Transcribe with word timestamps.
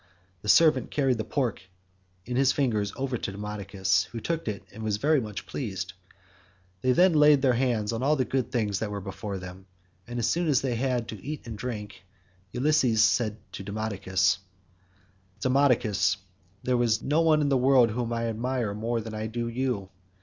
The 0.41 0.49
servant 0.49 0.89
carried 0.89 1.19
the 1.19 1.23
pork 1.23 1.61
in 2.25 2.35
his 2.35 2.51
fingers 2.51 2.91
over 2.95 3.19
to 3.19 3.31
Demodocus, 3.31 4.05
who 4.05 4.19
took 4.19 4.47
it 4.47 4.63
and 4.73 4.81
was 4.81 4.97
very 4.97 5.21
much 5.21 5.45
pleased. 5.45 5.93
They 6.81 6.91
then 6.91 7.13
laid 7.13 7.43
their 7.43 7.53
hands 7.53 7.93
on 7.93 8.17
the 8.17 8.25
good 8.25 8.51
things 8.51 8.79
that 8.79 8.89
were 8.89 8.99
before 8.99 9.37
them, 9.37 9.67
and 10.07 10.17
as 10.17 10.25
soon 10.27 10.47
as 10.47 10.61
they 10.61 10.73
had 10.73 10.89
had 10.91 11.07
to 11.09 11.23
eat 11.23 11.45
and 11.45 11.55
drink, 11.55 12.01
Ulysses 12.51 13.03
said 13.03 13.37
to 13.51 13.63
Demodocus, 13.63 14.39
"Demodocus, 15.39 16.17
there 16.63 16.81
is 16.81 17.03
no 17.03 17.21
one 17.21 17.41
in 17.41 17.49
the 17.49 17.55
world 17.57 17.91
whom 17.91 18.11
I 18.11 18.25
admire 18.25 18.73
more 18.73 19.01
than 19.01 19.13
I 19.13 19.27
do 19.27 19.47
you. 19.47 19.89